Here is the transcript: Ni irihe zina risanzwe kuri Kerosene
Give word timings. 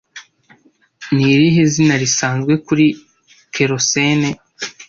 Ni 1.13 1.25
irihe 1.35 1.61
zina 1.73 1.95
risanzwe 2.01 2.53
kuri 2.65 2.85
Kerosene 3.53 4.29